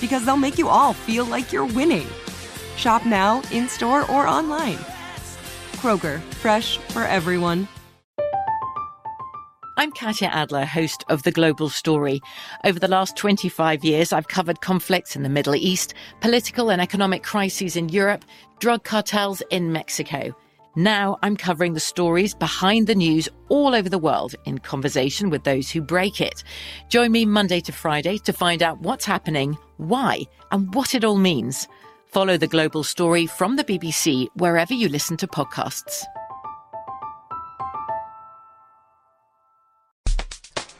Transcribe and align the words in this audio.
because 0.00 0.24
they'll 0.24 0.36
make 0.36 0.58
you 0.58 0.68
all 0.68 0.92
feel 0.92 1.24
like 1.24 1.52
you're 1.52 1.66
winning. 1.66 2.06
Shop 2.76 3.04
now, 3.04 3.42
in 3.52 3.68
store, 3.68 4.10
or 4.10 4.26
online. 4.26 4.78
Kroger, 5.76 6.20
fresh 6.34 6.78
for 6.78 7.04
everyone. 7.04 7.68
I'm 9.76 9.92
Katya 9.92 10.28
Adler, 10.28 10.66
host 10.66 11.04
of 11.08 11.22
The 11.22 11.32
Global 11.32 11.70
Story. 11.70 12.20
Over 12.64 12.78
the 12.78 12.86
last 12.86 13.16
25 13.16 13.82
years, 13.82 14.12
I've 14.12 14.28
covered 14.28 14.60
conflicts 14.60 15.16
in 15.16 15.22
the 15.22 15.30
Middle 15.30 15.54
East, 15.54 15.94
political 16.20 16.70
and 16.70 16.82
economic 16.82 17.22
crises 17.22 17.76
in 17.76 17.88
Europe, 17.88 18.24
drug 18.58 18.84
cartels 18.84 19.42
in 19.48 19.72
Mexico. 19.72 20.36
Now 20.76 21.18
I'm 21.24 21.36
covering 21.36 21.74
the 21.74 21.80
stories 21.80 22.32
behind 22.32 22.86
the 22.86 22.94
news 22.94 23.28
all 23.48 23.74
over 23.74 23.88
the 23.88 23.98
world 23.98 24.36
in 24.44 24.58
conversation 24.58 25.28
with 25.28 25.42
those 25.42 25.68
who 25.68 25.82
break 25.82 26.20
it. 26.20 26.44
Join 26.88 27.10
me 27.10 27.26
Monday 27.26 27.58
to 27.62 27.72
Friday 27.72 28.18
to 28.18 28.32
find 28.32 28.62
out 28.62 28.78
what's 28.78 29.04
happening, 29.04 29.58
why, 29.78 30.22
and 30.52 30.72
what 30.72 30.94
it 30.94 31.02
all 31.02 31.16
means. 31.16 31.66
Follow 32.06 32.36
The 32.36 32.46
Global 32.46 32.84
Story 32.84 33.26
from 33.26 33.56
the 33.56 33.64
BBC 33.64 34.28
wherever 34.36 34.72
you 34.72 34.88
listen 34.88 35.16
to 35.16 35.26
podcasts. 35.26 36.04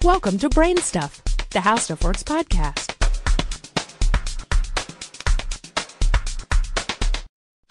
Welcome 0.05 0.39
to 0.39 0.49
Brain 0.49 0.77
Stuff, 0.77 1.21
the 1.51 1.61
How 1.61 1.75
Stuff 1.75 2.05
Works 2.05 2.23
podcast. 2.23 2.95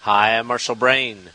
Hi, 0.00 0.38
I'm 0.38 0.48
Marshall 0.48 0.74
Brain. 0.74 1.30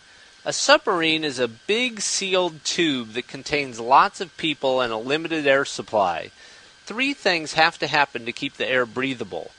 A 0.47 0.53
submarine 0.53 1.23
is 1.23 1.39
a 1.39 1.47
big 1.47 2.01
sealed 2.01 2.63
tube 2.63 3.13
that 3.13 3.27
contains 3.27 3.79
lots 3.79 4.21
of 4.21 4.37
people 4.37 4.79
and 4.79 4.93
a 4.93 4.97
limited 4.97 5.47
air 5.47 5.65
supply. 5.65 6.29
Three 6.85 7.15
things 7.15 7.53
have 7.53 7.79
to 7.79 7.87
happen 7.87 8.27
to 8.27 8.31
keep 8.31 8.53
the 8.57 8.69
air 8.69 8.85
breathable. 8.85 9.49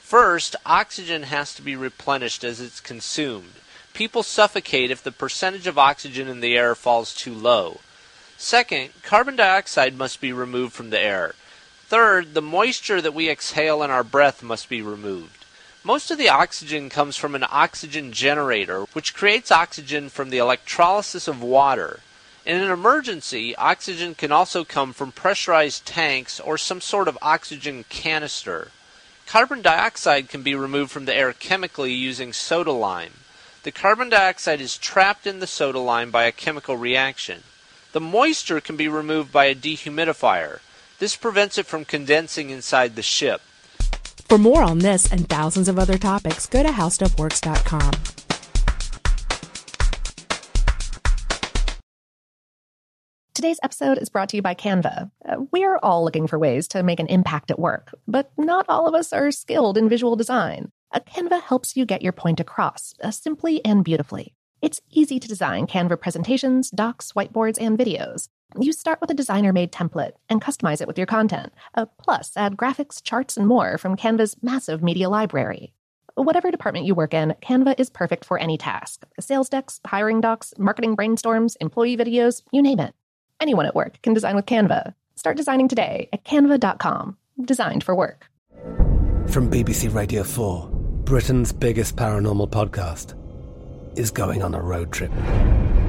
First, 0.00 0.56
oxygen 0.64 1.24
has 1.24 1.52
to 1.54 1.62
be 1.62 1.76
replenished 1.76 2.42
as 2.42 2.58
it's 2.58 2.80
consumed. 2.80 3.52
People 3.92 4.22
suffocate 4.22 4.90
if 4.90 5.02
the 5.02 5.12
percentage 5.12 5.66
of 5.66 5.76
oxygen 5.76 6.26
in 6.26 6.40
the 6.40 6.56
air 6.56 6.74
falls 6.74 7.14
too 7.14 7.34
low. 7.34 7.80
Second, 8.38 8.94
carbon 9.02 9.36
dioxide 9.36 9.94
must 9.94 10.22
be 10.22 10.32
removed 10.32 10.72
from 10.72 10.88
the 10.88 10.98
air. 10.98 11.34
Third, 11.88 12.32
the 12.32 12.40
moisture 12.40 13.02
that 13.02 13.12
we 13.12 13.28
exhale 13.28 13.82
in 13.82 13.90
our 13.90 14.04
breath 14.04 14.42
must 14.42 14.70
be 14.70 14.80
removed. 14.80 15.39
Most 15.82 16.10
of 16.10 16.18
the 16.18 16.28
oxygen 16.28 16.90
comes 16.90 17.16
from 17.16 17.34
an 17.34 17.44
oxygen 17.48 18.12
generator, 18.12 18.82
which 18.92 19.14
creates 19.14 19.50
oxygen 19.50 20.10
from 20.10 20.28
the 20.28 20.36
electrolysis 20.36 21.26
of 21.26 21.42
water. 21.42 22.00
In 22.44 22.60
an 22.60 22.70
emergency, 22.70 23.56
oxygen 23.56 24.14
can 24.14 24.30
also 24.30 24.62
come 24.62 24.92
from 24.92 25.10
pressurized 25.10 25.86
tanks 25.86 26.38
or 26.38 26.58
some 26.58 26.82
sort 26.82 27.08
of 27.08 27.16
oxygen 27.22 27.84
canister. 27.88 28.72
Carbon 29.26 29.62
dioxide 29.62 30.28
can 30.28 30.42
be 30.42 30.54
removed 30.54 30.90
from 30.90 31.06
the 31.06 31.14
air 31.14 31.32
chemically 31.32 31.94
using 31.94 32.34
soda 32.34 32.72
lime. 32.72 33.14
The 33.62 33.72
carbon 33.72 34.10
dioxide 34.10 34.60
is 34.60 34.76
trapped 34.76 35.26
in 35.26 35.40
the 35.40 35.46
soda 35.46 35.78
lime 35.78 36.10
by 36.10 36.24
a 36.24 36.32
chemical 36.32 36.76
reaction. 36.76 37.42
The 37.92 38.00
moisture 38.00 38.60
can 38.60 38.76
be 38.76 38.88
removed 38.88 39.32
by 39.32 39.46
a 39.46 39.54
dehumidifier. 39.54 40.60
This 40.98 41.16
prevents 41.16 41.56
it 41.56 41.64
from 41.64 41.86
condensing 41.86 42.50
inside 42.50 42.96
the 42.96 43.02
ship. 43.02 43.40
For 44.30 44.38
more 44.38 44.62
on 44.62 44.78
this 44.78 45.10
and 45.10 45.28
thousands 45.28 45.66
of 45.66 45.76
other 45.76 45.98
topics, 45.98 46.46
go 46.46 46.62
to 46.62 46.68
howstuffworks.com. 46.68 47.90
Today's 53.34 53.58
episode 53.64 53.98
is 53.98 54.08
brought 54.08 54.28
to 54.28 54.36
you 54.36 54.42
by 54.42 54.54
Canva. 54.54 55.10
Uh, 55.28 55.36
We're 55.50 55.78
all 55.82 56.04
looking 56.04 56.28
for 56.28 56.38
ways 56.38 56.68
to 56.68 56.84
make 56.84 57.00
an 57.00 57.08
impact 57.08 57.50
at 57.50 57.58
work, 57.58 57.92
but 58.06 58.30
not 58.38 58.66
all 58.68 58.86
of 58.86 58.94
us 58.94 59.12
are 59.12 59.32
skilled 59.32 59.76
in 59.76 59.88
visual 59.88 60.14
design. 60.14 60.70
Uh, 60.92 61.00
Canva 61.00 61.42
helps 61.42 61.76
you 61.76 61.84
get 61.84 62.02
your 62.02 62.12
point 62.12 62.38
across, 62.38 62.94
uh, 63.02 63.10
simply 63.10 63.64
and 63.64 63.82
beautifully. 63.82 64.36
It's 64.62 64.80
easy 64.92 65.18
to 65.18 65.26
design 65.26 65.66
Canva 65.66 66.00
presentations, 66.00 66.70
docs, 66.70 67.14
whiteboards, 67.14 67.60
and 67.60 67.76
videos. 67.76 68.28
You 68.58 68.72
start 68.72 69.00
with 69.00 69.10
a 69.10 69.14
designer 69.14 69.52
made 69.52 69.72
template 69.72 70.12
and 70.28 70.42
customize 70.42 70.80
it 70.80 70.88
with 70.88 70.98
your 70.98 71.06
content. 71.06 71.52
Uh, 71.74 71.86
plus, 72.02 72.32
add 72.36 72.56
graphics, 72.56 73.02
charts, 73.02 73.36
and 73.36 73.46
more 73.46 73.78
from 73.78 73.96
Canva's 73.96 74.36
massive 74.42 74.82
media 74.82 75.08
library. 75.08 75.72
Whatever 76.16 76.50
department 76.50 76.86
you 76.86 76.94
work 76.94 77.14
in, 77.14 77.34
Canva 77.42 77.78
is 77.78 77.88
perfect 77.88 78.24
for 78.24 78.38
any 78.38 78.58
task 78.58 79.06
sales 79.20 79.48
decks, 79.48 79.80
hiring 79.86 80.20
docs, 80.20 80.52
marketing 80.58 80.96
brainstorms, 80.96 81.56
employee 81.60 81.96
videos, 81.96 82.42
you 82.52 82.60
name 82.60 82.80
it. 82.80 82.94
Anyone 83.40 83.66
at 83.66 83.74
work 83.74 84.02
can 84.02 84.14
design 84.14 84.36
with 84.36 84.46
Canva. 84.46 84.94
Start 85.14 85.36
designing 85.36 85.68
today 85.68 86.08
at 86.12 86.24
canva.com. 86.24 87.16
Designed 87.44 87.84
for 87.84 87.94
work. 87.94 88.26
From 89.28 89.50
BBC 89.50 89.94
Radio 89.94 90.24
4, 90.24 90.68
Britain's 91.04 91.52
biggest 91.52 91.96
paranormal 91.96 92.50
podcast 92.50 93.14
is 93.96 94.10
going 94.10 94.42
on 94.42 94.54
a 94.54 94.60
road 94.60 94.92
trip. 94.92 95.12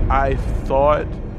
I 0.10 0.36
thought 0.66 1.08